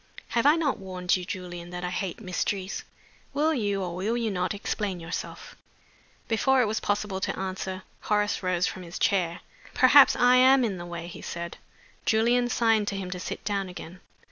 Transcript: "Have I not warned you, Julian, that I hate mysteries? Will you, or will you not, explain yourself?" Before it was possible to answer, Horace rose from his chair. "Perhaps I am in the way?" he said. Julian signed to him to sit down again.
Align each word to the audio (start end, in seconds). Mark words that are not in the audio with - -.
"Have 0.29 0.47
I 0.47 0.55
not 0.55 0.79
warned 0.79 1.15
you, 1.15 1.23
Julian, 1.25 1.69
that 1.69 1.83
I 1.83 1.91
hate 1.91 2.19
mysteries? 2.19 2.83
Will 3.35 3.53
you, 3.53 3.83
or 3.83 3.95
will 3.95 4.17
you 4.17 4.31
not, 4.31 4.51
explain 4.55 4.99
yourself?" 4.99 5.55
Before 6.27 6.59
it 6.59 6.65
was 6.65 6.79
possible 6.79 7.19
to 7.19 7.37
answer, 7.37 7.83
Horace 8.01 8.41
rose 8.41 8.65
from 8.65 8.81
his 8.81 8.97
chair. 8.97 9.41
"Perhaps 9.75 10.15
I 10.15 10.37
am 10.37 10.63
in 10.65 10.77
the 10.77 10.87
way?" 10.87 11.05
he 11.05 11.21
said. 11.21 11.57
Julian 12.03 12.49
signed 12.49 12.87
to 12.87 12.97
him 12.97 13.11
to 13.11 13.19
sit 13.19 13.45
down 13.45 13.69
again. 13.69 13.99